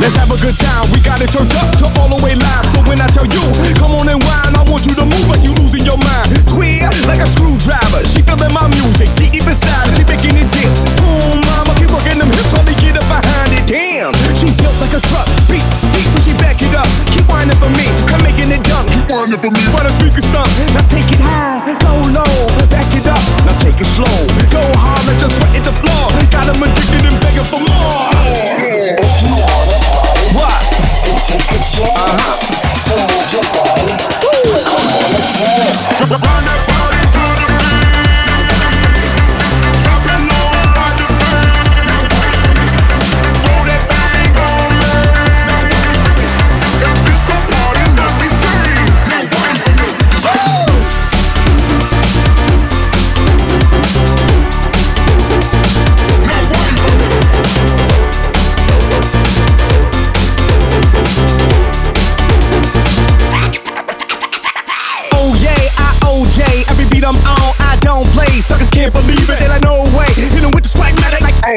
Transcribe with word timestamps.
Let's 0.00 0.16
have 0.16 0.32
a 0.32 0.38
good 0.40 0.56
time. 0.56 0.88
We 0.96 0.98
got 1.04 1.20
it 1.20 1.28
turned 1.28 1.52
up 1.60 1.76
to 1.76 1.86
all 2.00 2.08
the 2.08 2.16
way 2.24 2.32
live. 2.32 2.64
So 2.72 2.80
when 2.88 3.04
I 3.04 3.06
tell 3.12 3.28
you, 3.28 3.44
come 3.76 3.92
on 3.92 4.08
and 4.08 4.16
whine. 4.24 4.56
I 4.56 4.64
want 4.64 4.88
you 4.88 4.96
to 4.96 5.04
move 5.04 5.26
but 5.28 5.44
you 5.44 5.52
losing 5.60 5.84
your 5.84 6.00
mind. 6.00 6.32
Queer 6.48 6.88
like 7.04 7.20
a 7.20 7.28
screwdriver. 7.28 8.00
She 8.08 8.24
feeling 8.24 8.48
my 8.56 8.64
music 8.72 9.12
deep 9.20 9.44
inside. 9.44 9.92
She 10.00 10.08
making 10.08 10.40
it 10.40 10.48
dip. 10.56 10.72
Boom, 11.04 11.44
mama, 11.44 11.76
keep 11.76 11.92
working 11.92 12.16
them 12.16 12.32
hips 12.32 12.48
while 12.48 12.64
they 12.64 12.72
get 12.80 12.96
up 12.96 13.04
behind 13.12 13.52
it. 13.52 13.68
Damn, 13.68 14.16
she 14.32 14.48
built 14.56 14.72
like 14.80 14.96
a 14.96 15.04
truck. 15.04 15.28
Beat, 15.52 15.62
beat, 15.92 16.08
when 16.16 16.22
she 16.24 16.32
back 16.40 16.56
it 16.64 16.72
up. 16.72 16.88
Keep 17.12 17.28
whining 17.28 17.60
for 17.60 17.68
me. 17.68 17.84
I'm 18.08 18.24
making 18.24 18.48
it 18.48 18.64
dumb. 18.64 18.88
Keep 18.88 19.04
whining 19.12 19.36
for 19.36 19.52
me. 19.52 19.60
Why 19.68 19.84
the 19.84 19.92
speaker 20.00 20.24
stunt? 20.24 20.48
Now 20.72 20.80
take 20.88 21.12
it 21.12 21.20
high, 21.20 21.60
go 21.76 21.92
low, 22.16 22.34
back 22.72 22.88
it 22.96 23.04
up. 23.04 23.20
Now 23.44 23.52
take 23.60 23.76
it 23.76 23.90
slow, 23.92 24.16
go 24.48 24.64
hard, 24.80 25.04
let 25.12 25.20
your 25.20 25.28
sweat 25.28 25.52
hit 25.52 25.68
the 25.68 25.76
floor. 25.76 26.08
Got 26.32 26.48
them 26.48 26.64
addicted 26.64 27.04
and 27.04 27.19
Super 36.00 36.39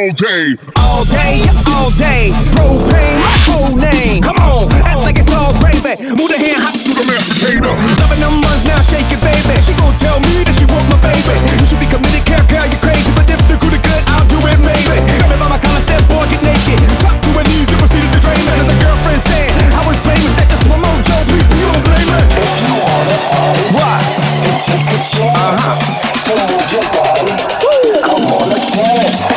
all 0.03 0.11
day. 0.11 0.55
All 0.75 1.05
day, 1.05 1.41
all 1.71 1.89
day. 1.91 2.31
Propane, 2.51 3.52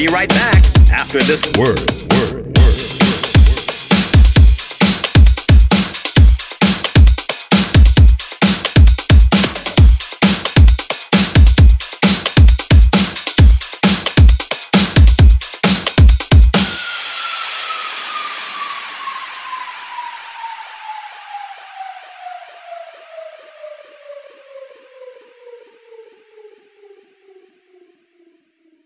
Be 0.00 0.06
right 0.06 0.30
back 0.30 0.64
after 0.90 1.18
this 1.18 1.52
word. 1.58 2.09